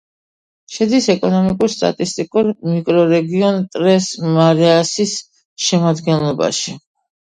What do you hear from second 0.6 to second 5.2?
შედის ეკონომიკურ-სტატისტიკურ მიკრორეგიონ ტრეს-მარიასის